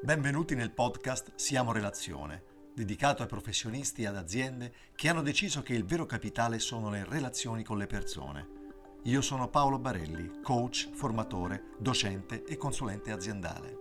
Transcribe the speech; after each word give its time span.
Benvenuti 0.00 0.54
nel 0.54 0.70
podcast 0.70 1.32
Siamo 1.34 1.72
Relazione, 1.72 2.42
dedicato 2.72 3.22
ai 3.22 3.28
professionisti 3.28 4.02
e 4.02 4.06
ad 4.06 4.14
aziende 4.14 4.72
che 4.94 5.08
hanno 5.08 5.22
deciso 5.22 5.60
che 5.60 5.74
il 5.74 5.84
vero 5.84 6.06
capitale 6.06 6.60
sono 6.60 6.88
le 6.88 7.04
relazioni 7.04 7.64
con 7.64 7.78
le 7.78 7.88
persone. 7.88 8.46
Io 9.02 9.20
sono 9.20 9.48
Paolo 9.48 9.80
Barelli, 9.80 10.38
coach, 10.40 10.90
formatore, 10.92 11.74
docente 11.80 12.44
e 12.44 12.56
consulente 12.56 13.10
aziendale. 13.10 13.78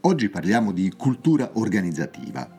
Oggi 0.00 0.28
parliamo 0.28 0.72
di 0.72 0.92
cultura 0.96 1.52
organizzativa. 1.54 2.58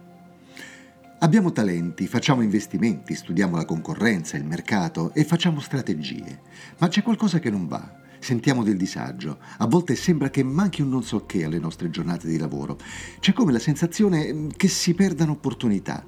Abbiamo 1.19 1.51
talenti, 1.51 2.07
facciamo 2.07 2.43
investimenti, 2.43 3.13
studiamo 3.13 3.57
la 3.57 3.65
concorrenza, 3.65 4.37
il 4.37 4.45
mercato 4.45 5.13
e 5.13 5.25
facciamo 5.25 5.59
strategie, 5.59 6.41
ma 6.77 6.87
c'è 6.87 7.03
qualcosa 7.03 7.39
che 7.39 7.49
non 7.49 7.67
va 7.67 8.00
sentiamo 8.21 8.63
del 8.63 8.77
disagio, 8.77 9.39
a 9.57 9.65
volte 9.65 9.95
sembra 9.95 10.29
che 10.29 10.43
manchi 10.43 10.81
un 10.81 10.89
non 10.89 11.03
so 11.03 11.25
che 11.25 11.43
alle 11.43 11.59
nostre 11.59 11.89
giornate 11.89 12.27
di 12.27 12.37
lavoro. 12.37 12.77
C'è 13.19 13.33
come 13.33 13.51
la 13.51 13.59
sensazione 13.59 14.31
mm, 14.31 14.49
che 14.55 14.67
si 14.67 14.93
perdano 14.93 15.33
opportunità. 15.33 16.05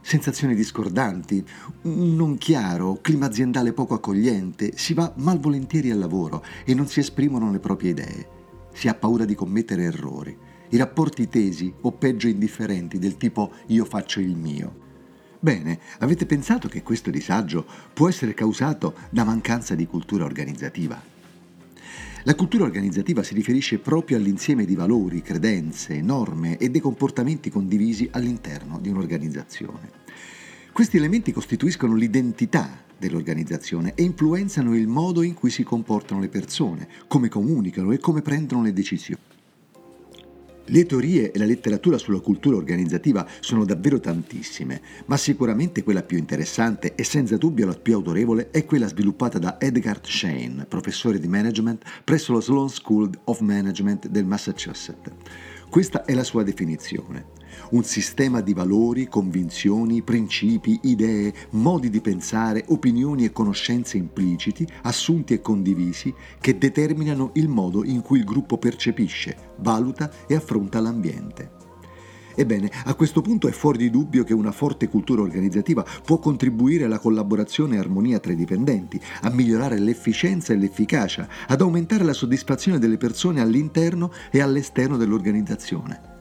Sensazioni 0.00 0.54
discordanti, 0.54 1.44
un 1.82 2.16
non 2.16 2.36
chiaro, 2.36 2.98
clima 3.00 3.26
aziendale 3.26 3.72
poco 3.72 3.94
accogliente, 3.94 4.72
si 4.74 4.92
va 4.94 5.12
malvolentieri 5.16 5.90
al 5.90 5.98
lavoro 5.98 6.44
e 6.64 6.74
non 6.74 6.88
si 6.88 7.00
esprimono 7.00 7.50
le 7.50 7.58
proprie 7.58 7.90
idee. 7.90 8.28
Si 8.72 8.88
ha 8.88 8.94
paura 8.94 9.24
di 9.24 9.34
commettere 9.34 9.84
errori. 9.84 10.36
I 10.70 10.76
rapporti 10.76 11.28
tesi 11.28 11.72
o 11.82 11.92
peggio 11.92 12.26
indifferenti 12.26 12.98
del 12.98 13.16
tipo 13.16 13.52
io 13.68 13.84
faccio 13.84 14.20
il 14.20 14.34
mio. 14.34 14.82
Bene, 15.40 15.78
avete 15.98 16.24
pensato 16.24 16.68
che 16.68 16.82
questo 16.82 17.10
disagio 17.10 17.66
può 17.92 18.08
essere 18.08 18.32
causato 18.32 18.94
da 19.10 19.24
mancanza 19.24 19.74
di 19.74 19.86
cultura 19.86 20.24
organizzativa? 20.24 21.12
La 22.26 22.34
cultura 22.34 22.64
organizzativa 22.64 23.22
si 23.22 23.34
riferisce 23.34 23.78
proprio 23.78 24.16
all'insieme 24.16 24.64
di 24.64 24.74
valori, 24.74 25.20
credenze, 25.20 26.00
norme 26.00 26.56
e 26.56 26.70
dei 26.70 26.80
comportamenti 26.80 27.50
condivisi 27.50 28.08
all'interno 28.10 28.78
di 28.80 28.88
un'organizzazione. 28.88 29.90
Questi 30.72 30.96
elementi 30.96 31.32
costituiscono 31.32 31.94
l'identità 31.94 32.82
dell'organizzazione 32.96 33.92
e 33.94 34.04
influenzano 34.04 34.74
il 34.74 34.86
modo 34.86 35.20
in 35.20 35.34
cui 35.34 35.50
si 35.50 35.64
comportano 35.64 36.20
le 36.20 36.30
persone, 36.30 36.88
come 37.08 37.28
comunicano 37.28 37.92
e 37.92 37.98
come 37.98 38.22
prendono 38.22 38.62
le 38.62 38.72
decisioni. 38.72 39.33
Le 40.68 40.86
teorie 40.86 41.30
e 41.30 41.38
la 41.38 41.44
letteratura 41.44 41.98
sulla 41.98 42.20
cultura 42.20 42.56
organizzativa 42.56 43.26
sono 43.40 43.66
davvero 43.66 44.00
tantissime, 44.00 44.80
ma 45.06 45.18
sicuramente 45.18 45.82
quella 45.82 46.02
più 46.02 46.16
interessante 46.16 46.94
e 46.94 47.04
senza 47.04 47.36
dubbio 47.36 47.66
la 47.66 47.74
più 47.74 47.94
autorevole 47.94 48.48
è 48.50 48.64
quella 48.64 48.88
sviluppata 48.88 49.38
da 49.38 49.60
Edgar 49.60 50.00
Shane, 50.02 50.64
professore 50.66 51.18
di 51.18 51.28
management 51.28 51.84
presso 52.02 52.32
lo 52.32 52.40
Sloan 52.40 52.70
School 52.70 53.10
of 53.24 53.40
Management 53.40 54.08
del 54.08 54.24
Massachusetts. 54.24 55.10
Questa 55.68 56.06
è 56.06 56.14
la 56.14 56.24
sua 56.24 56.42
definizione 56.42 57.43
un 57.70 57.84
sistema 57.84 58.40
di 58.40 58.52
valori, 58.52 59.08
convinzioni, 59.08 60.02
principi, 60.02 60.78
idee, 60.82 61.32
modi 61.50 61.90
di 61.90 62.00
pensare, 62.00 62.64
opinioni 62.68 63.24
e 63.24 63.32
conoscenze 63.32 63.96
impliciti, 63.96 64.66
assunti 64.82 65.34
e 65.34 65.40
condivisi, 65.40 66.12
che 66.40 66.58
determinano 66.58 67.30
il 67.34 67.48
modo 67.48 67.84
in 67.84 68.02
cui 68.02 68.18
il 68.18 68.24
gruppo 68.24 68.58
percepisce, 68.58 69.36
valuta 69.58 70.10
e 70.26 70.34
affronta 70.34 70.80
l'ambiente. 70.80 71.62
Ebbene, 72.36 72.70
a 72.84 72.94
questo 72.94 73.20
punto 73.20 73.46
è 73.46 73.52
fuori 73.52 73.78
di 73.78 73.90
dubbio 73.90 74.24
che 74.24 74.34
una 74.34 74.50
forte 74.50 74.88
cultura 74.88 75.22
organizzativa 75.22 75.84
può 76.04 76.18
contribuire 76.18 76.84
alla 76.84 76.98
collaborazione 76.98 77.76
e 77.76 77.78
armonia 77.78 78.18
tra 78.18 78.32
i 78.32 78.36
dipendenti, 78.36 79.00
a 79.22 79.30
migliorare 79.30 79.78
l'efficienza 79.78 80.52
e 80.52 80.56
l'efficacia, 80.56 81.28
ad 81.46 81.60
aumentare 81.60 82.04
la 82.04 82.12
soddisfazione 82.12 82.78
delle 82.78 82.96
persone 82.96 83.40
all'interno 83.40 84.10
e 84.30 84.40
all'esterno 84.40 84.96
dell'organizzazione. 84.96 86.13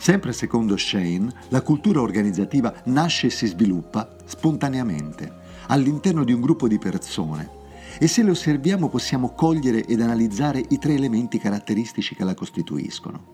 Sempre 0.00 0.32
secondo 0.32 0.78
Shane, 0.78 1.30
la 1.50 1.60
cultura 1.60 2.00
organizzativa 2.00 2.72
nasce 2.84 3.26
e 3.26 3.30
si 3.30 3.46
sviluppa 3.46 4.16
spontaneamente, 4.24 5.30
all'interno 5.66 6.24
di 6.24 6.32
un 6.32 6.40
gruppo 6.40 6.66
di 6.68 6.78
persone, 6.78 7.50
e 7.98 8.08
se 8.08 8.22
le 8.22 8.30
osserviamo 8.30 8.88
possiamo 8.88 9.34
cogliere 9.34 9.84
ed 9.84 10.00
analizzare 10.00 10.64
i 10.70 10.78
tre 10.78 10.94
elementi 10.94 11.36
caratteristici 11.36 12.14
che 12.14 12.24
la 12.24 12.32
costituiscono. 12.32 13.24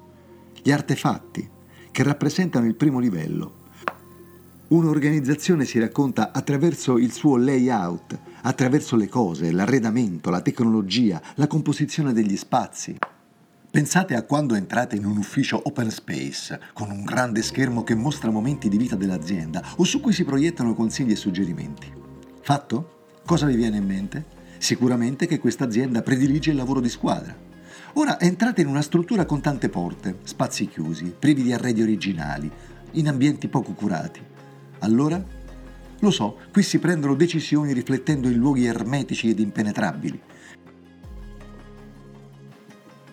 Gli 0.61 0.73
artefatti, 0.73 1.49
che 1.93 2.03
rappresentano 2.03 2.67
il 2.67 2.75
primo 2.75 2.99
livello. 2.99 3.53
Un'organizzazione 4.67 5.65
si 5.67 5.79
racconta 5.79 6.33
attraverso 6.33 6.99
il 6.99 7.13
suo 7.13 7.37
layout, 7.37 8.19
attraverso 8.43 8.97
le 8.97 9.07
cose, 9.07 9.53
l'arredamento, 9.53 10.31
la 10.31 10.41
tecnologia, 10.41 11.23
la 11.37 11.47
composizione 11.47 12.13
degli 12.13 12.37
spazi. 12.37 12.99
Pensate 13.77 14.15
a 14.15 14.23
quando 14.23 14.55
entrate 14.55 14.97
in 14.97 15.05
un 15.05 15.19
ufficio 15.19 15.61
open 15.63 15.91
space 15.91 16.59
con 16.73 16.91
un 16.91 17.05
grande 17.05 17.43
schermo 17.43 17.85
che 17.85 17.95
mostra 17.95 18.31
momenti 18.31 18.71
di 18.71 18.79
vita 18.79 18.97
dell'azienda 18.97 19.63
o 19.77 19.85
su 19.85 20.01
cui 20.01 20.15
si 20.15 20.25
proiettano 20.25 20.75
consigli 20.75 21.11
e 21.11 21.17
suggerimenti. 21.17 21.93
Fatto? 22.41 23.19
Cosa 23.27 23.45
vi 23.45 23.55
viene 23.55 23.77
in 23.77 23.85
mente? 23.85 24.25
Sicuramente 24.57 25.27
che 25.27 25.39
questa 25.39 25.65
azienda 25.65 26.01
predilige 26.01 26.53
il 26.53 26.57
lavoro 26.57 26.81
di 26.81 26.89
squadra. 26.89 27.37
Ora 27.93 28.19
entrate 28.19 28.63
in 28.63 28.69
una 28.69 28.81
struttura 28.81 29.27
con 29.27 29.43
tante 29.43 29.69
porte, 29.69 30.21
spazi 30.23 30.69
chiusi, 30.69 31.15
privi 31.19 31.43
di 31.43 31.53
arredi 31.53 31.83
originali, 31.83 32.51
in 32.93 33.09
ambienti 33.09 33.47
poco 33.49 33.73
curati. 33.73 34.23
Allora? 34.79 35.23
Lo 35.99 36.11
so, 36.11 36.39
qui 36.51 36.63
si 36.63 36.79
prendono 36.79 37.15
decisioni 37.15 37.75
riflettendo 37.75 38.31
in 38.31 38.39
luoghi 38.39 38.65
ermetici 38.65 39.29
ed 39.29 39.39
impenetrabili 39.39 40.23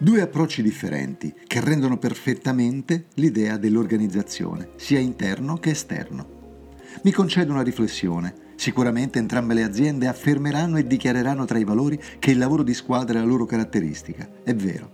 Due 0.03 0.19
approcci 0.19 0.61
differenti 0.61 1.33
che 1.47 1.61
rendono 1.61 1.97
perfettamente 1.97 3.05
l'idea 3.13 3.55
dell'organizzazione, 3.55 4.71
sia 4.75 4.99
interno 4.99 5.55
che 5.55 5.69
esterno. 5.69 6.27
Mi 7.03 7.11
concedo 7.13 7.53
una 7.53 7.61
riflessione. 7.61 8.51
Sicuramente 8.55 9.19
entrambe 9.19 9.53
le 9.53 9.63
aziende 9.63 10.07
affermeranno 10.07 10.75
e 10.75 10.87
dichiareranno 10.87 11.45
tra 11.45 11.57
i 11.57 11.63
valori 11.63 11.97
che 12.19 12.31
il 12.31 12.37
lavoro 12.37 12.63
di 12.63 12.73
squadra 12.73 13.17
è 13.17 13.21
la 13.21 13.27
loro 13.27 13.45
caratteristica. 13.45 14.27
È 14.43 14.53
vero. 14.53 14.91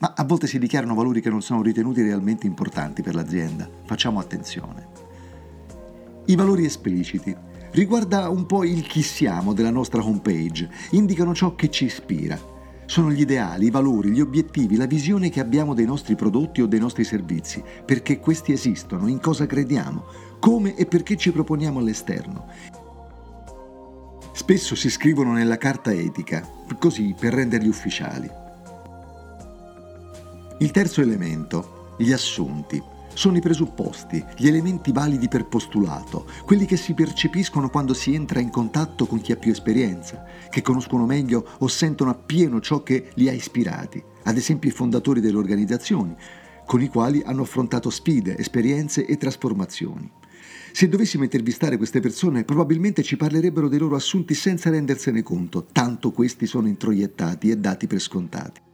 Ma 0.00 0.12
a 0.14 0.24
volte 0.24 0.46
si 0.46 0.58
dichiarano 0.58 0.94
valori 0.94 1.22
che 1.22 1.30
non 1.30 1.40
sono 1.40 1.62
ritenuti 1.62 2.02
realmente 2.02 2.46
importanti 2.46 3.00
per 3.00 3.14
l'azienda. 3.14 3.66
Facciamo 3.86 4.20
attenzione. 4.20 4.88
I 6.26 6.34
valori 6.34 6.66
espliciti 6.66 7.34
riguarda 7.70 8.28
un 8.28 8.44
po' 8.44 8.62
il 8.62 8.86
chi 8.86 9.00
siamo 9.00 9.54
della 9.54 9.70
nostra 9.70 10.04
homepage, 10.04 10.68
indicano 10.90 11.34
ciò 11.34 11.54
che 11.54 11.70
ci 11.70 11.86
ispira, 11.86 12.38
sono 12.92 13.10
gli 13.10 13.22
ideali, 13.22 13.68
i 13.68 13.70
valori, 13.70 14.10
gli 14.10 14.20
obiettivi, 14.20 14.76
la 14.76 14.84
visione 14.84 15.30
che 15.30 15.40
abbiamo 15.40 15.72
dei 15.72 15.86
nostri 15.86 16.14
prodotti 16.14 16.60
o 16.60 16.66
dei 16.66 16.78
nostri 16.78 17.04
servizi, 17.04 17.64
perché 17.86 18.20
questi 18.20 18.52
esistono, 18.52 19.08
in 19.08 19.18
cosa 19.18 19.46
crediamo, 19.46 20.04
come 20.38 20.76
e 20.76 20.84
perché 20.84 21.16
ci 21.16 21.32
proponiamo 21.32 21.78
all'esterno. 21.78 22.48
Spesso 24.34 24.74
si 24.74 24.90
scrivono 24.90 25.32
nella 25.32 25.56
carta 25.56 25.90
etica, 25.90 26.46
così 26.78 27.14
per 27.18 27.32
renderli 27.32 27.68
ufficiali. 27.68 28.30
Il 30.58 30.70
terzo 30.70 31.00
elemento, 31.00 31.94
gli 31.96 32.12
assunti 32.12 32.91
sono 33.14 33.36
i 33.36 33.40
presupposti, 33.40 34.24
gli 34.36 34.46
elementi 34.46 34.92
validi 34.92 35.28
per 35.28 35.46
postulato, 35.46 36.26
quelli 36.44 36.66
che 36.66 36.76
si 36.76 36.94
percepiscono 36.94 37.68
quando 37.68 37.94
si 37.94 38.14
entra 38.14 38.40
in 38.40 38.50
contatto 38.50 39.06
con 39.06 39.20
chi 39.20 39.32
ha 39.32 39.36
più 39.36 39.50
esperienza, 39.50 40.24
che 40.50 40.62
conoscono 40.62 41.06
meglio 41.06 41.46
o 41.58 41.68
sentono 41.68 42.10
appieno 42.10 42.60
ciò 42.60 42.82
che 42.82 43.10
li 43.14 43.28
ha 43.28 43.32
ispirati, 43.32 44.02
ad 44.24 44.36
esempio 44.36 44.70
i 44.70 44.72
fondatori 44.72 45.20
delle 45.20 45.38
organizzazioni, 45.38 46.14
con 46.64 46.80
i 46.80 46.88
quali 46.88 47.22
hanno 47.24 47.42
affrontato 47.42 47.90
sfide, 47.90 48.36
esperienze 48.38 49.04
e 49.04 49.16
trasformazioni. 49.16 50.10
Se 50.72 50.88
dovessimo 50.88 51.24
intervistare 51.24 51.76
queste 51.76 52.00
persone, 52.00 52.44
probabilmente 52.44 53.02
ci 53.02 53.16
parlerebbero 53.16 53.68
dei 53.68 53.78
loro 53.78 53.94
assunti 53.94 54.32
senza 54.32 54.70
rendersene 54.70 55.22
conto, 55.22 55.66
tanto 55.70 56.12
questi 56.12 56.46
sono 56.46 56.66
introiettati 56.66 57.50
e 57.50 57.58
dati 57.58 57.86
per 57.86 58.00
scontati. 58.00 58.71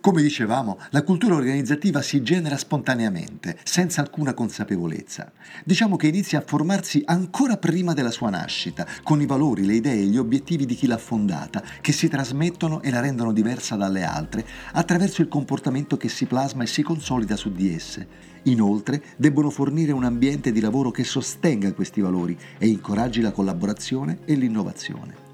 Come 0.00 0.22
dicevamo, 0.22 0.78
la 0.92 1.02
cultura 1.02 1.34
organizzativa 1.34 2.00
si 2.00 2.22
genera 2.22 2.56
spontaneamente, 2.56 3.58
senza 3.64 4.00
alcuna 4.00 4.32
consapevolezza. 4.32 5.30
Diciamo 5.62 5.96
che 5.96 6.06
inizia 6.06 6.38
a 6.38 6.44
formarsi 6.46 7.02
ancora 7.04 7.58
prima 7.58 7.92
della 7.92 8.10
sua 8.10 8.30
nascita, 8.30 8.86
con 9.02 9.20
i 9.20 9.26
valori, 9.26 9.66
le 9.66 9.74
idee 9.74 10.00
e 10.00 10.06
gli 10.06 10.16
obiettivi 10.16 10.64
di 10.64 10.74
chi 10.74 10.86
l'ha 10.86 10.96
fondata, 10.96 11.62
che 11.82 11.92
si 11.92 12.08
trasmettono 12.08 12.80
e 12.80 12.90
la 12.90 13.00
rendono 13.00 13.30
diversa 13.30 13.76
dalle 13.76 14.02
altre, 14.02 14.46
attraverso 14.72 15.20
il 15.20 15.28
comportamento 15.28 15.98
che 15.98 16.08
si 16.08 16.24
plasma 16.24 16.62
e 16.62 16.66
si 16.66 16.82
consolida 16.82 17.36
su 17.36 17.52
di 17.52 17.74
esse. 17.74 18.06
Inoltre, 18.44 19.02
debbono 19.18 19.50
fornire 19.50 19.92
un 19.92 20.04
ambiente 20.04 20.50
di 20.50 20.60
lavoro 20.60 20.90
che 20.90 21.04
sostenga 21.04 21.74
questi 21.74 22.00
valori 22.00 22.34
e 22.56 22.68
incoraggi 22.68 23.20
la 23.20 23.32
collaborazione 23.32 24.20
e 24.24 24.32
l'innovazione. 24.32 25.29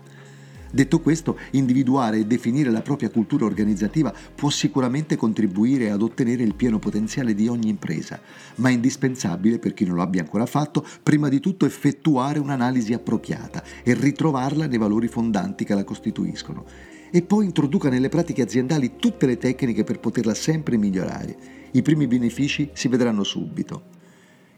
Detto 0.76 1.00
questo, 1.00 1.38
individuare 1.52 2.18
e 2.18 2.26
definire 2.26 2.68
la 2.68 2.82
propria 2.82 3.08
cultura 3.08 3.46
organizzativa 3.46 4.12
può 4.34 4.50
sicuramente 4.50 5.16
contribuire 5.16 5.90
ad 5.90 6.02
ottenere 6.02 6.42
il 6.42 6.54
pieno 6.54 6.78
potenziale 6.78 7.32
di 7.32 7.48
ogni 7.48 7.70
impresa, 7.70 8.20
ma 8.56 8.68
è 8.68 8.72
indispensabile, 8.72 9.58
per 9.58 9.72
chi 9.72 9.86
non 9.86 9.96
lo 9.96 10.02
abbia 10.02 10.20
ancora 10.20 10.44
fatto, 10.44 10.84
prima 11.02 11.30
di 11.30 11.40
tutto 11.40 11.64
effettuare 11.64 12.40
un'analisi 12.40 12.92
appropriata 12.92 13.64
e 13.82 13.94
ritrovarla 13.94 14.66
nei 14.66 14.76
valori 14.76 15.08
fondanti 15.08 15.64
che 15.64 15.74
la 15.74 15.82
costituiscono 15.82 16.66
e 17.10 17.22
poi 17.22 17.46
introduca 17.46 17.88
nelle 17.88 18.10
pratiche 18.10 18.42
aziendali 18.42 18.96
tutte 18.98 19.24
le 19.24 19.38
tecniche 19.38 19.82
per 19.82 19.98
poterla 19.98 20.34
sempre 20.34 20.76
migliorare. 20.76 21.36
I 21.70 21.80
primi 21.80 22.06
benefici 22.06 22.68
si 22.74 22.88
vedranno 22.88 23.24
subito. 23.24 23.95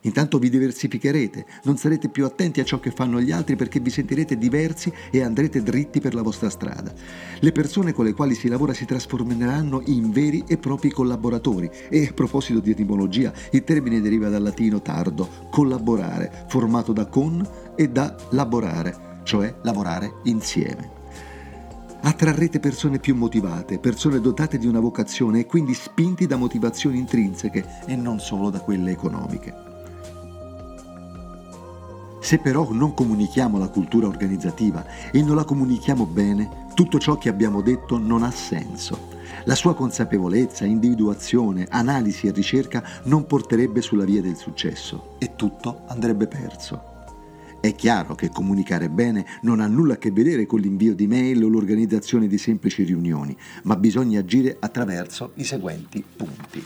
Intanto 0.03 0.39
vi 0.39 0.49
diversificherete, 0.49 1.45
non 1.65 1.77
sarete 1.77 2.09
più 2.09 2.25
attenti 2.25 2.61
a 2.61 2.65
ciò 2.65 2.79
che 2.79 2.91
fanno 2.91 3.21
gli 3.21 3.33
altri 3.33 3.57
perché 3.57 3.81
vi 3.81 3.91
sentirete 3.91 4.39
diversi 4.39 4.93
e 5.11 5.23
andrete 5.23 5.63
dritti 5.63 6.01
per 6.01 6.15
la 6.15 6.23
vostra 6.23 6.51
strada. 6.51 6.93
Le 7.41 7.53
persone 7.53 7.93
con 7.93 8.05
le 8.05 8.13
quali 8.13 8.35
si 8.35 8.49
lavora 8.49 8.73
si 8.73 8.85
trasformeranno 8.85 9.83
in 9.87 10.11
veri 10.11 10.45
e 10.47 10.57
propri 10.57 10.91
collaboratori 10.91 11.69
e 11.89 12.07
a 12.07 12.13
proposito 12.13 12.61
di 12.61 12.71
etimologia, 12.71 13.33
il 13.51 13.65
termine 13.65 14.01
deriva 14.01 14.29
dal 14.29 14.43
latino 14.43 14.81
tardo, 14.81 15.29
collaborare, 15.51 16.47
formato 16.49 16.93
da 16.93 17.07
con 17.07 17.47
e 17.75 17.89
da 17.89 18.15
laborare, 18.31 19.21
cioè 19.25 19.55
lavorare 19.63 20.21
insieme. 20.25 20.97
Attrarrete 22.01 22.61
persone 22.61 23.01
più 23.01 23.17
motivate, 23.17 23.81
persone 23.81 24.21
dotate 24.21 24.57
di 24.57 24.69
una 24.69 24.79
vocazione 24.79 25.41
e 25.41 25.47
quindi 25.47 25.75
spinti 25.75 26.27
da 26.27 26.37
motivazioni 26.37 26.99
intrinseche 26.99 27.65
e 27.87 27.97
non 27.97 28.21
solo 28.21 28.51
da 28.51 28.61
quelle 28.61 28.93
economiche. 28.93 29.68
Se 32.29 32.37
però 32.37 32.73
non 32.73 32.93
comunichiamo 32.93 33.57
la 33.57 33.69
cultura 33.71 34.07
organizzativa 34.07 34.85
e 35.11 35.23
non 35.23 35.35
la 35.35 35.45
comunichiamo 35.45 36.05
bene, 36.05 36.67
tutto 36.75 36.99
ciò 36.99 37.17
che 37.17 37.31
abbiamo 37.31 37.63
detto 37.63 37.97
non 37.97 38.23
ha 38.23 38.31
senso. 38.31 39.09
La 39.45 39.55
sua 39.55 39.75
consapevolezza, 39.75 40.67
individuazione, 40.67 41.67
analisi 41.71 42.27
e 42.27 42.33
ricerca 42.33 42.85
non 43.05 43.25
porterebbe 43.25 43.81
sulla 43.81 44.05
via 44.05 44.21
del 44.21 44.37
successo 44.37 45.15
e 45.19 45.37
tutto 45.37 45.85
andrebbe 45.87 46.27
perso. 46.27 47.07
È 47.63 47.75
chiaro 47.75 48.15
che 48.15 48.29
comunicare 48.29 48.91
bene 48.91 49.25
non 49.41 49.61
ha 49.61 49.67
nulla 49.67 49.95
a 49.95 49.97
che 49.97 50.11
vedere 50.11 50.45
con 50.45 50.61
l'invio 50.61 50.95
di 50.95 51.07
mail 51.07 51.43
o 51.43 51.49
l'organizzazione 51.49 52.27
di 52.27 52.37
semplici 52.37 52.83
riunioni, 52.83 53.35
ma 53.63 53.75
bisogna 53.75 54.21
agire 54.21 54.55
attraverso 54.61 55.31
i 55.37 55.45
seguenti 55.45 56.05
punti. 56.05 56.63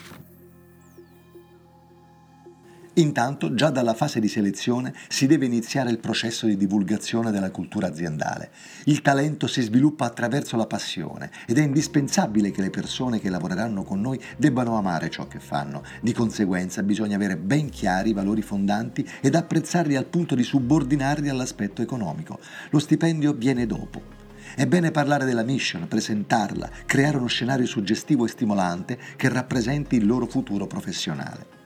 Intanto, 2.97 3.55
già 3.55 3.71
dalla 3.71 3.95
fase 3.95 4.21
di 4.21 4.29
selezione 4.29 4.93
si 5.09 5.27
deve 5.27 5.47
iniziare 5.47 5.91
il 5.91 5.99
processo 5.99 6.45
di 6.45 6.59
divulgazione 6.59 7.31
della 7.31 7.51
cultura 7.51 7.87
aziendale. 7.87 8.51
Il 8.85 9.01
talento 9.01 9.47
si 9.47 9.63
sviluppa 9.63 10.05
attraverso 10.05 10.59
la 10.59 10.67
passione 10.67 11.31
ed 11.47 11.57
è 11.57 11.63
indispensabile 11.63 12.51
che 12.51 12.61
le 12.61 12.69
persone 12.69 13.19
che 13.19 13.31
lavoreranno 13.31 13.83
con 13.83 14.03
noi 14.03 14.21
debbano 14.37 14.77
amare 14.77 15.09
ciò 15.09 15.27
che 15.27 15.41
fanno. 15.41 15.83
Di 16.03 16.13
conseguenza 16.13 16.83
bisogna 16.83 17.17
avere 17.17 17.39
ben 17.39 17.71
chiari 17.71 18.11
i 18.11 18.15
valori 18.15 18.43
fondanti 18.43 19.09
ed 19.23 19.37
apprezzarli 19.37 19.97
al 19.97 20.05
punto 20.05 20.35
di 20.35 20.43
subordinarli 20.43 21.31
all'aspetto 21.31 21.81
economico. 21.81 22.41
Lo 22.69 22.79
stipendio 22.79 23.33
viene 23.33 23.65
dopo. 23.65 24.21
È 24.55 24.67
bene 24.67 24.91
parlare 24.91 25.25
della 25.25 25.45
mission, 25.45 25.89
presentarla, 25.89 26.69
creare 26.85 27.17
uno 27.17 27.27
scenario 27.27 27.65
suggestivo 27.65 28.27
e 28.27 28.29
stimolante 28.29 28.99
che 29.17 29.31
rappresenti 29.31 29.97
il 29.97 30.05
loro 30.05 30.27
futuro 30.27 30.67
professionale. 30.67 31.62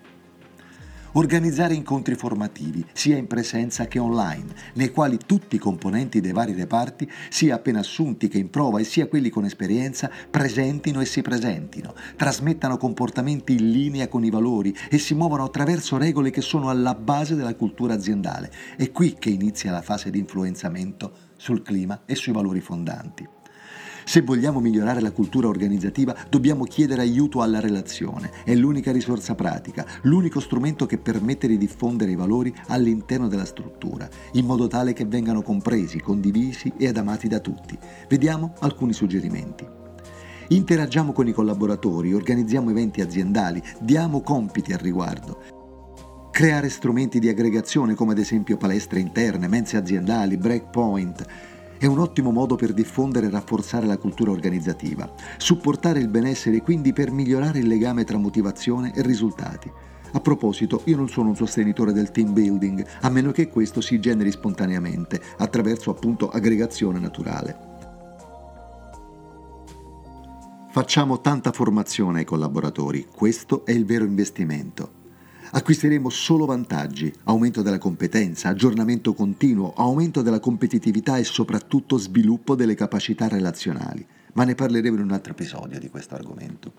Organizzare 1.16 1.72
incontri 1.72 2.14
formativi, 2.14 2.84
sia 2.92 3.16
in 3.16 3.26
presenza 3.26 3.86
che 3.86 3.98
online, 3.98 4.54
nei 4.74 4.90
quali 4.90 5.18
tutti 5.24 5.56
i 5.56 5.58
componenti 5.58 6.20
dei 6.20 6.32
vari 6.32 6.52
reparti, 6.52 7.10
sia 7.30 7.54
appena 7.54 7.78
assunti 7.78 8.28
che 8.28 8.36
in 8.36 8.50
prova 8.50 8.80
e 8.80 8.84
sia 8.84 9.06
quelli 9.06 9.30
con 9.30 9.46
esperienza, 9.46 10.10
presentino 10.30 11.00
e 11.00 11.06
si 11.06 11.22
presentino, 11.22 11.94
trasmettano 12.16 12.76
comportamenti 12.76 13.54
in 13.54 13.70
linea 13.70 14.08
con 14.08 14.24
i 14.24 14.30
valori 14.30 14.76
e 14.90 14.98
si 14.98 15.14
muovono 15.14 15.44
attraverso 15.44 15.96
regole 15.96 16.28
che 16.28 16.42
sono 16.42 16.68
alla 16.68 16.94
base 16.94 17.34
della 17.34 17.54
cultura 17.54 17.94
aziendale. 17.94 18.52
È 18.76 18.92
qui 18.92 19.14
che 19.18 19.30
inizia 19.30 19.72
la 19.72 19.80
fase 19.80 20.10
di 20.10 20.18
influenzamento 20.18 21.12
sul 21.38 21.62
clima 21.62 22.02
e 22.04 22.14
sui 22.14 22.34
valori 22.34 22.60
fondanti. 22.60 23.35
Se 24.08 24.22
vogliamo 24.22 24.60
migliorare 24.60 25.00
la 25.00 25.10
cultura 25.10 25.48
organizzativa 25.48 26.14
dobbiamo 26.30 26.62
chiedere 26.62 27.02
aiuto 27.02 27.42
alla 27.42 27.58
relazione, 27.58 28.30
è 28.44 28.54
l'unica 28.54 28.92
risorsa 28.92 29.34
pratica, 29.34 29.84
l'unico 30.02 30.38
strumento 30.38 30.86
che 30.86 30.96
permette 30.96 31.48
di 31.48 31.58
diffondere 31.58 32.12
i 32.12 32.14
valori 32.14 32.54
all'interno 32.68 33.26
della 33.26 33.44
struttura, 33.44 34.08
in 34.34 34.46
modo 34.46 34.68
tale 34.68 34.92
che 34.92 35.06
vengano 35.06 35.42
compresi, 35.42 35.98
condivisi 35.98 36.72
ed 36.78 36.96
amati 36.98 37.26
da 37.26 37.40
tutti. 37.40 37.76
Vediamo 38.08 38.54
alcuni 38.60 38.92
suggerimenti. 38.92 39.66
Interagiamo 40.50 41.10
con 41.10 41.26
i 41.26 41.32
collaboratori, 41.32 42.14
organizziamo 42.14 42.70
eventi 42.70 43.00
aziendali, 43.00 43.60
diamo 43.80 44.20
compiti 44.20 44.72
al 44.72 44.78
riguardo. 44.78 45.42
Creare 46.30 46.68
strumenti 46.68 47.18
di 47.18 47.28
aggregazione 47.28 47.94
come 47.94 48.12
ad 48.12 48.18
esempio 48.18 48.56
palestre 48.56 49.00
interne, 49.00 49.48
mense 49.48 49.76
aziendali, 49.76 50.36
breakpoint, 50.36 51.26
è 51.78 51.86
un 51.86 51.98
ottimo 51.98 52.30
modo 52.30 52.54
per 52.56 52.72
diffondere 52.72 53.26
e 53.26 53.30
rafforzare 53.30 53.86
la 53.86 53.98
cultura 53.98 54.30
organizzativa, 54.30 55.12
supportare 55.36 56.00
il 56.00 56.08
benessere 56.08 56.56
e 56.56 56.62
quindi 56.62 56.92
per 56.92 57.10
migliorare 57.10 57.58
il 57.58 57.66
legame 57.66 58.04
tra 58.04 58.18
motivazione 58.18 58.92
e 58.94 59.02
risultati. 59.02 59.70
A 60.12 60.20
proposito, 60.20 60.82
io 60.84 60.96
non 60.96 61.08
sono 61.08 61.28
un 61.28 61.36
sostenitore 61.36 61.92
del 61.92 62.10
team 62.10 62.32
building, 62.32 62.84
a 63.02 63.10
meno 63.10 63.32
che 63.32 63.48
questo 63.48 63.80
si 63.80 64.00
generi 64.00 64.30
spontaneamente, 64.30 65.20
attraverso 65.38 65.90
appunto 65.90 66.30
aggregazione 66.30 66.98
naturale. 66.98 67.74
Facciamo 70.70 71.20
tanta 71.20 71.52
formazione 71.52 72.20
ai 72.20 72.24
collaboratori, 72.24 73.06
questo 73.14 73.64
è 73.64 73.72
il 73.72 73.84
vero 73.84 74.04
investimento 74.04 75.04
acquisteremo 75.50 76.08
solo 76.08 76.46
vantaggi, 76.46 77.12
aumento 77.24 77.62
della 77.62 77.78
competenza, 77.78 78.48
aggiornamento 78.48 79.14
continuo, 79.14 79.72
aumento 79.74 80.22
della 80.22 80.40
competitività 80.40 81.16
e 81.16 81.24
soprattutto 81.24 81.98
sviluppo 81.98 82.54
delle 82.54 82.74
capacità 82.74 83.28
relazionali. 83.28 84.06
Ma 84.34 84.44
ne 84.44 84.54
parleremo 84.54 84.96
in 84.96 85.02
un 85.02 85.12
altro 85.12 85.32
episodio 85.32 85.78
di 85.78 85.88
questo 85.88 86.14
argomento. 86.14 86.72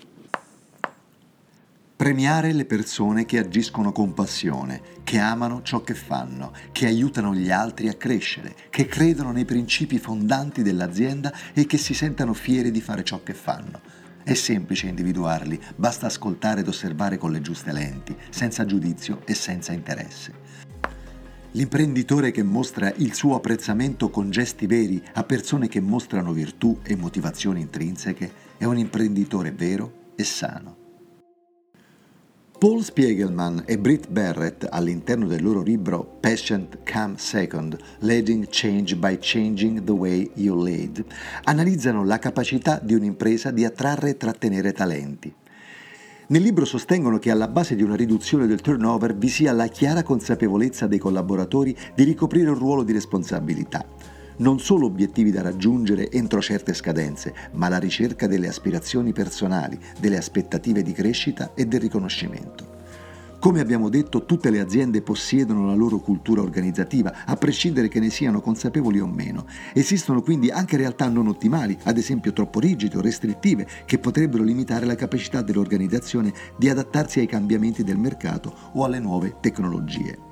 Premiare 1.95 2.53
le 2.53 2.65
persone 2.65 3.25
che 3.25 3.39
agiscono 3.39 3.91
con 3.91 4.13
passione, 4.13 4.81
che 5.03 5.17
amano 5.17 5.63
ciò 5.63 5.81
che 5.81 5.95
fanno, 5.95 6.53
che 6.71 6.85
aiutano 6.85 7.33
gli 7.33 7.49
altri 7.49 7.87
a 7.87 7.95
crescere, 7.95 8.55
che 8.69 8.85
credono 8.85 9.31
nei 9.31 9.45
principi 9.45 9.97
fondanti 9.97 10.61
dell'azienda 10.61 11.33
e 11.53 11.65
che 11.65 11.77
si 11.77 11.95
sentano 11.95 12.33
fieri 12.33 12.69
di 12.69 12.81
fare 12.81 13.03
ciò 13.03 13.23
che 13.23 13.33
fanno 13.33 14.05
è 14.27 14.33
semplice 14.33 14.87
individuarli, 14.87 15.57
basta 15.77 16.07
ascoltare 16.07 16.59
ed 16.59 16.67
osservare 16.67 17.17
con 17.17 17.31
le 17.31 17.39
giuste 17.39 17.71
lenti, 17.71 18.13
senza 18.29 18.65
giudizio 18.65 19.21
e 19.23 19.33
senza 19.33 19.71
interesse. 19.71 20.33
L'imprenditore 21.51 22.31
che 22.31 22.43
mostra 22.43 22.91
il 22.97 23.13
suo 23.13 23.35
apprezzamento 23.35 24.09
con 24.09 24.29
gesti 24.29 24.67
veri 24.67 25.01
a 25.13 25.23
persone 25.23 25.69
che 25.69 25.79
mostrano 25.79 26.33
virtù 26.33 26.77
e 26.83 26.97
motivazioni 26.97 27.61
intrinseche 27.61 28.29
è 28.57 28.65
un 28.65 28.77
imprenditore 28.77 29.53
vero 29.53 30.11
e 30.17 30.25
sano. 30.25 30.76
Paul 32.59 32.83
Spiegelman 32.83 33.65
e 33.67 33.77
Britt 33.77 34.09
Barrett, 34.09 34.67
all'interno 34.67 35.27
del 35.27 35.43
loro 35.43 35.61
libro 35.61 36.17
Patient 36.19 36.79
Come 36.91 37.13
Second, 37.17 37.77
Leading 37.99 38.47
Change 38.49 38.95
by 38.95 39.19
Changing 39.21 39.83
the 39.83 39.91
Way 39.91 40.31
You 40.33 40.59
Lead, 40.63 41.05
analizzano 41.43 42.03
la 42.03 42.17
capacità 42.17 42.79
di 42.81 42.95
un'impresa 42.95 43.51
di 43.51 43.63
attrarre 43.63 44.09
e 44.09 44.17
trattenere 44.17 44.73
talenti. 44.73 45.31
Nel 46.29 46.41
libro 46.41 46.65
sostengono 46.65 47.19
che 47.19 47.29
alla 47.29 47.47
base 47.47 47.75
di 47.75 47.83
una 47.83 47.95
riduzione 47.95 48.47
del 48.47 48.61
turnover 48.61 49.15
vi 49.15 49.29
sia 49.29 49.51
la 49.51 49.67
chiara 49.67 50.01
consapevolezza 50.01 50.87
dei 50.87 50.97
collaboratori 50.97 51.77
di 51.93 52.03
ricoprire 52.05 52.49
un 52.49 52.57
ruolo 52.57 52.81
di 52.81 52.91
responsabilità 52.91 53.85
non 54.37 54.59
solo 54.59 54.85
obiettivi 54.85 55.31
da 55.31 55.41
raggiungere 55.41 56.11
entro 56.11 56.41
certe 56.41 56.73
scadenze, 56.73 57.33
ma 57.53 57.69
la 57.69 57.77
ricerca 57.77 58.27
delle 58.27 58.47
aspirazioni 58.47 59.13
personali, 59.13 59.79
delle 59.99 60.17
aspettative 60.17 60.81
di 60.81 60.91
crescita 60.91 61.51
e 61.53 61.65
del 61.65 61.79
riconoscimento. 61.79 62.75
Come 63.39 63.59
abbiamo 63.59 63.89
detto, 63.89 64.25
tutte 64.25 64.49
le 64.49 64.59
aziende 64.59 65.03
possiedono 65.03 65.67
la 65.67 65.75
loro 65.75 65.99
cultura 65.99 66.41
organizzativa, 66.41 67.25
a 67.25 67.35
prescindere 67.35 67.87
che 67.87 67.99
ne 67.99 68.09
siano 68.09 68.41
consapevoli 68.41 68.99
o 68.99 69.05
meno. 69.05 69.45
Esistono 69.73 70.23
quindi 70.23 70.49
anche 70.49 70.75
realtà 70.75 71.07
non 71.07 71.27
ottimali, 71.27 71.77
ad 71.83 71.97
esempio 71.97 72.33
troppo 72.33 72.59
rigide 72.59 72.97
o 72.97 73.01
restrittive, 73.01 73.67
che 73.85 73.99
potrebbero 73.99 74.43
limitare 74.43 74.87
la 74.87 74.95
capacità 74.95 75.43
dell'organizzazione 75.43 76.33
di 76.57 76.67
adattarsi 76.67 77.19
ai 77.19 77.27
cambiamenti 77.27 77.83
del 77.83 77.99
mercato 77.99 78.51
o 78.73 78.83
alle 78.83 78.99
nuove 78.99 79.35
tecnologie. 79.39 80.26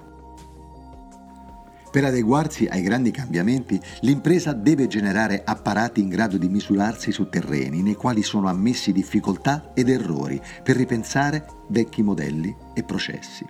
Per 1.96 2.04
adeguarsi 2.04 2.66
ai 2.66 2.82
grandi 2.82 3.10
cambiamenti, 3.10 3.80
l'impresa 4.02 4.52
deve 4.52 4.88
generare 4.88 5.44
apparati 5.46 6.02
in 6.02 6.10
grado 6.10 6.36
di 6.38 6.50
misurarsi 6.50 7.14
su 7.14 7.30
terreni 7.30 7.82
nei 7.82 7.96
quali 7.96 8.22
sono 8.22 8.50
ammessi 8.50 8.92
difficoltà 8.92 9.72
ed 9.74 9.88
errori 9.88 10.42
per 10.62 10.75
ripensare 10.75 11.46
vecchi 11.70 12.04
modelli 12.04 12.54
e 12.74 12.84
processi. 12.84 13.46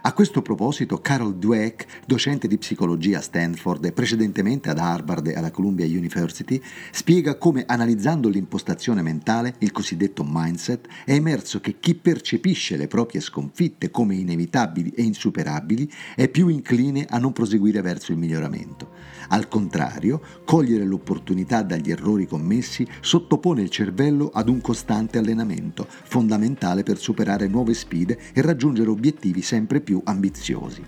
A 0.00 0.12
questo 0.12 0.42
proposito, 0.42 1.00
Carol 1.00 1.36
Dweck, 1.38 2.04
docente 2.06 2.46
di 2.46 2.56
psicologia 2.56 3.18
a 3.18 3.20
Stanford 3.20 3.84
e 3.84 3.92
precedentemente 3.92 4.70
ad 4.70 4.78
Harvard 4.78 5.26
e 5.26 5.34
alla 5.34 5.50
Columbia 5.50 5.86
University, 5.86 6.62
spiega 6.92 7.36
come 7.36 7.64
analizzando 7.66 8.28
l'impostazione 8.28 9.02
mentale, 9.02 9.56
il 9.58 9.72
cosiddetto 9.72 10.24
mindset, 10.24 10.86
è 11.04 11.14
emerso 11.14 11.60
che 11.60 11.80
chi 11.80 11.96
percepisce 11.96 12.76
le 12.76 12.86
proprie 12.86 13.20
sconfitte 13.20 13.90
come 13.90 14.14
inevitabili 14.14 14.90
e 14.90 15.02
insuperabili 15.02 15.90
è 16.14 16.28
più 16.28 16.46
incline 16.46 17.04
a 17.08 17.18
non 17.18 17.32
proseguire 17.32 17.80
verso 17.80 18.12
il 18.12 18.18
miglioramento. 18.18 18.90
Al 19.30 19.48
contrario, 19.48 20.22
cogliere 20.44 20.84
l'opportunità 20.84 21.62
dagli 21.62 21.90
errori 21.90 22.26
commessi 22.26 22.86
sottopone 23.00 23.62
il 23.62 23.68
cervello 23.68 24.30
ad 24.32 24.48
un 24.48 24.60
costante 24.60 25.18
allenamento, 25.18 25.86
fondamentale 25.88 26.84
per 26.84 26.98
superare 26.98 27.48
nuove 27.48 27.74
sfide 27.74 28.18
e 28.32 28.40
raggiungere 28.42 28.90
obiettivi 28.90 29.42
sempre 29.42 29.80
più 29.80 29.87
ambiziosi. 30.04 30.84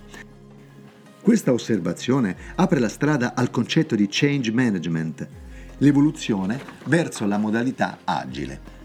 Questa 1.23 1.53
osservazione 1.53 2.37
apre 2.57 2.81
la 2.81 2.89
strada 2.89 3.35
al 3.35 3.51
concetto 3.51 3.95
di 3.95 4.07
change 4.11 4.53
management, 4.53 5.29
l'evoluzione 5.79 6.61
verso 6.85 7.27
la 7.27 7.39
modalità 7.39 7.99
agile 8.05 8.79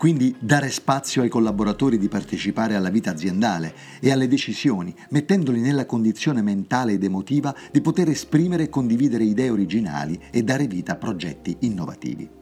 quindi 0.00 0.34
dare 0.38 0.70
spazio 0.70 1.20
ai 1.20 1.28
collaboratori 1.28 1.98
di 1.98 2.08
partecipare 2.08 2.74
alla 2.74 2.88
vita 2.88 3.10
aziendale 3.10 3.74
e 4.00 4.10
alle 4.10 4.28
decisioni, 4.28 4.94
mettendoli 5.10 5.60
nella 5.60 5.84
condizione 5.84 6.40
mentale 6.40 6.92
ed 6.92 7.04
emotiva 7.04 7.54
di 7.70 7.82
poter 7.82 8.08
esprimere 8.08 8.62
e 8.62 8.68
condividere 8.70 9.24
idee 9.24 9.50
originali 9.50 10.18
e 10.30 10.42
dare 10.42 10.66
vita 10.66 10.92
a 10.92 10.96
progetti 10.96 11.54
innovativi. 11.60 12.39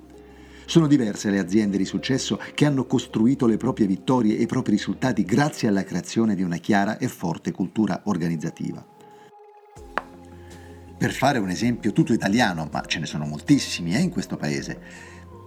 Sono 0.69 0.87
diverse 0.87 1.31
le 1.31 1.39
aziende 1.39 1.79
di 1.79 1.87
successo 1.87 2.39
che 2.53 2.67
hanno 2.67 2.85
costruito 2.85 3.47
le 3.47 3.57
proprie 3.57 3.87
vittorie 3.87 4.37
e 4.37 4.43
i 4.43 4.47
propri 4.47 4.73
risultati 4.73 5.25
grazie 5.25 5.67
alla 5.67 5.83
creazione 5.83 6.35
di 6.35 6.43
una 6.43 6.59
chiara 6.59 6.99
e 6.99 7.09
forte 7.09 7.53
cultura 7.53 8.03
organizzativa. 8.05 8.87
Per 10.99 11.13
fare 11.13 11.39
un 11.39 11.49
esempio 11.49 11.93
tutto 11.93 12.13
italiano, 12.13 12.69
ma 12.71 12.83
ce 12.85 12.99
ne 12.99 13.07
sono 13.07 13.25
moltissimi 13.25 13.95
eh, 13.95 14.01
in 14.01 14.11
questo 14.11 14.37
paese, 14.37 14.79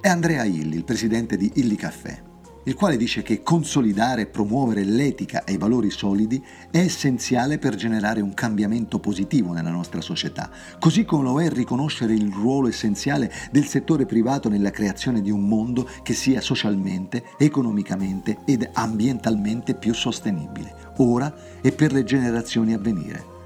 è 0.02 0.08
Andrea 0.08 0.44
Illi, 0.44 0.78
il 0.78 0.86
presidente 0.86 1.38
di 1.38 1.52
Illi 1.54 1.76
Caffè, 1.76 2.20
il 2.64 2.76
quale 2.76 2.98
dice 2.98 3.22
che 3.24 3.42
consolidare 3.42 4.24
e 4.24 4.28
promuovere 4.28 4.84
l'etica 4.84 5.44
e 5.44 5.54
i 5.54 5.58
valori 5.58 5.90
solidi 5.90 6.44
è 6.70 6.78
essenziale 6.78 7.58
per 7.58 7.76
generare 7.76 8.22
un 8.22 8.34
cambiamento 8.34 9.00
positivo 9.00 9.54
nella 9.54 9.72
nostra 9.72 10.02
società, 10.02 10.50
così 10.80 11.04
come 11.04 11.24
lo 11.24 11.42
è 11.42 11.50
riconoscere 11.50 12.14
il 12.14 12.32
ruolo 12.32 12.68
essenziale 12.68 13.32
del 13.52 13.66
settore 13.66 14.06
privato 14.06 14.50
nella 14.50 14.72
creazione 14.72 15.22
di 15.22 15.32
un 15.32 15.48
mondo 15.48 15.90
che 16.04 16.14
sia 16.14 16.42
socialmente, 16.42 17.24
economicamente 17.38 18.40
ed 18.46 18.70
ambientalmente 18.74 19.74
più 19.74 19.94
sostenibile, 19.94 20.94
ora 20.98 21.34
e 21.62 21.72
per 21.72 21.92
le 21.92 22.04
generazioni 22.04 22.74
a 22.74 22.78
venire. 22.78 23.41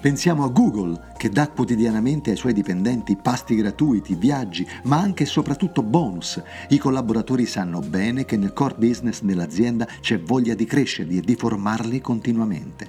Pensiamo 0.00 0.44
a 0.44 0.48
Google, 0.48 1.14
che 1.16 1.28
dà 1.28 1.48
quotidianamente 1.48 2.30
ai 2.30 2.36
suoi 2.36 2.52
dipendenti 2.52 3.16
pasti 3.16 3.56
gratuiti, 3.56 4.14
viaggi, 4.14 4.64
ma 4.84 4.96
anche 4.96 5.24
e 5.24 5.26
soprattutto 5.26 5.82
bonus. 5.82 6.40
I 6.68 6.78
collaboratori 6.78 7.44
sanno 7.46 7.80
bene 7.80 8.24
che 8.24 8.36
nel 8.36 8.52
core 8.52 8.76
business 8.78 9.22
dell'azienda 9.22 9.88
c'è 10.00 10.20
voglia 10.20 10.54
di 10.54 10.66
crescerli 10.66 11.18
e 11.18 11.20
di 11.20 11.34
formarli 11.34 12.00
continuamente. 12.00 12.88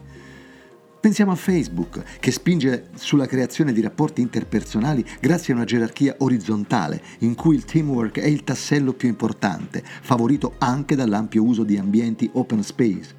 Pensiamo 1.00 1.32
a 1.32 1.36
Facebook, 1.36 2.20
che 2.20 2.30
spinge 2.30 2.90
sulla 2.94 3.26
creazione 3.26 3.74
di 3.74 3.82
rapporti 3.82 4.22
interpersonali 4.22 5.04
grazie 5.20 5.54
a 5.54 5.56
una 5.56 5.66
gerarchia 5.66 6.14
orizzontale, 6.20 7.02
in 7.20 7.34
cui 7.34 7.56
il 7.56 7.66
teamwork 7.66 8.20
è 8.20 8.28
il 8.28 8.44
tassello 8.44 8.94
più 8.94 9.10
importante, 9.10 9.84
favorito 9.84 10.54
anche 10.60 10.96
dall'ampio 10.96 11.42
uso 11.42 11.64
di 11.64 11.76
ambienti 11.76 12.30
open 12.34 12.62
space. 12.62 13.16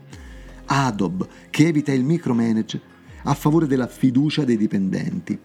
Adobe, 0.67 1.27
che 1.51 1.67
evita 1.67 1.91
il 1.93 2.05
micromanage 2.05 2.91
a 3.25 3.35
favore 3.35 3.67
della 3.67 3.87
fiducia 3.87 4.45
dei 4.45 4.57
dipendenti. 4.57 5.39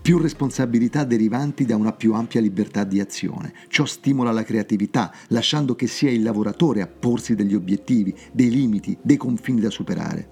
Più 0.00 0.18
responsabilità 0.18 1.04
derivanti 1.04 1.64
da 1.64 1.76
una 1.76 1.92
più 1.92 2.12
ampia 2.12 2.40
libertà 2.40 2.84
di 2.84 3.00
azione. 3.00 3.54
Ciò 3.68 3.86
stimola 3.86 4.32
la 4.32 4.42
creatività, 4.42 5.10
lasciando 5.28 5.74
che 5.74 5.86
sia 5.86 6.10
il 6.10 6.22
lavoratore 6.22 6.82
a 6.82 6.86
porsi 6.86 7.34
degli 7.34 7.54
obiettivi, 7.54 8.14
dei 8.30 8.50
limiti, 8.50 8.96
dei 9.00 9.16
confini 9.16 9.60
da 9.60 9.70
superare. 9.70 10.28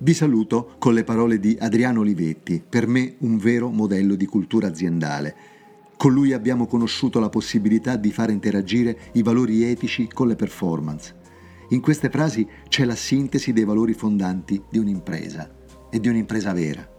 Vi 0.00 0.14
saluto 0.14 0.74
con 0.78 0.94
le 0.94 1.02
parole 1.02 1.40
di 1.40 1.56
Adriano 1.58 2.00
Olivetti, 2.00 2.62
per 2.68 2.86
me 2.86 3.16
un 3.18 3.36
vero 3.36 3.68
modello 3.70 4.14
di 4.14 4.26
cultura 4.26 4.68
aziendale. 4.68 5.34
Con 5.96 6.12
lui 6.12 6.32
abbiamo 6.32 6.66
conosciuto 6.66 7.18
la 7.18 7.28
possibilità 7.28 7.96
di 7.96 8.12
far 8.12 8.30
interagire 8.30 9.10
i 9.14 9.22
valori 9.22 9.64
etici 9.64 10.06
con 10.06 10.28
le 10.28 10.36
performance. 10.36 11.17
In 11.70 11.80
queste 11.80 12.08
frasi 12.08 12.48
c'è 12.68 12.84
la 12.84 12.94
sintesi 12.94 13.52
dei 13.52 13.64
valori 13.64 13.92
fondanti 13.92 14.62
di 14.70 14.78
un'impresa 14.78 15.50
e 15.90 16.00
di 16.00 16.08
un'impresa 16.08 16.52
vera. 16.54 16.96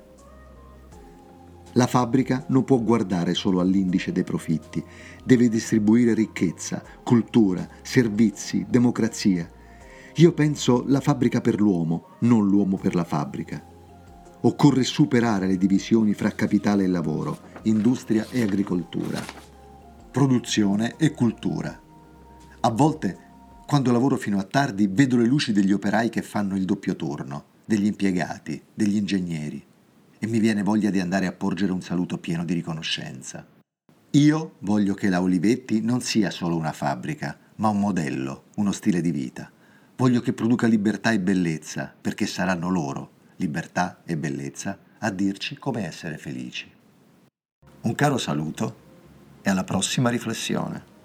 La 1.74 1.88
fabbrica 1.88 2.46
non 2.50 2.64
può 2.64 2.80
guardare 2.80 3.34
solo 3.34 3.62
all'indice 3.62 4.12
dei 4.12 4.24
profitti, 4.24 4.84
deve 5.24 5.50
distribuire 5.50 6.14
ricchezza, 6.14 6.84
cultura, 7.04 7.68
servizi, 7.82 8.66
democrazia. 8.70 9.50
Io 10.16 10.34
penso 10.34 10.84
la 10.88 11.00
fabbrica 11.00 11.42
per 11.42 11.60
l'uomo, 11.60 12.18
non 12.20 12.48
l'uomo 12.48 12.78
per 12.78 12.94
la 12.94 13.04
fabbrica. 13.04 13.64
Occorre 14.42 14.84
superare 14.84 15.48
le 15.48 15.58
divisioni 15.58 16.14
fra 16.14 16.32
capitale 16.32 16.84
e 16.84 16.88
lavoro, 16.88 17.40
industria 17.64 18.28
e 18.30 18.42
agricoltura, 18.42 19.20
produzione 20.12 20.96
e 20.98 21.12
cultura. 21.12 21.80
A 22.62 22.70
volte 22.72 23.29
quando 23.70 23.92
lavoro 23.92 24.18
fino 24.18 24.40
a 24.40 24.44
tardi 24.46 24.88
vedo 24.88 25.16
le 25.16 25.28
luci 25.28 25.52
degli 25.52 25.72
operai 25.72 26.10
che 26.10 26.24
fanno 26.24 26.56
il 26.56 26.66
doppio 26.66 26.96
turno, 26.96 27.46
degli 27.66 27.86
impiegati, 27.86 28.60
degli 28.74 28.96
ingegneri, 28.96 29.64
e 30.18 30.26
mi 30.26 30.40
viene 30.40 30.64
voglia 30.64 30.90
di 30.90 31.00
andare 31.00 31.28
a 31.28 31.34
porgere 31.34 31.72
un 31.72 31.84
saluto 31.84 32.18
pieno 32.18 32.44
di 32.44 32.56
riconoscenza. 32.56 33.46
Io 34.10 34.56
voglio 34.62 34.96
che 34.96 35.08
la 35.08 35.22
Olivetti 35.22 35.82
non 35.82 36.02
sia 36.02 36.32
solo 36.32 36.56
una 36.56 36.72
fabbrica, 36.72 37.38
ma 37.58 37.68
un 37.68 37.80
modello, 37.80 38.46
uno 38.56 38.72
stile 38.72 39.02
di 39.02 39.12
vita. 39.12 39.52
Voglio 39.98 40.22
che 40.22 40.34
produca 40.34 40.66
libertà 40.66 41.12
e 41.12 41.20
bellezza, 41.20 41.94
perché 42.02 42.26
saranno 42.26 42.70
loro, 42.70 43.12
libertà 43.36 44.02
e 44.04 44.18
bellezza, 44.18 44.80
a 44.98 45.12
dirci 45.12 45.60
come 45.60 45.86
essere 45.86 46.18
felici. 46.18 46.68
Un 47.82 47.94
caro 47.94 48.18
saluto 48.18 48.76
e 49.44 49.50
alla 49.52 49.64
prossima 49.64 50.10
riflessione. 50.10 50.98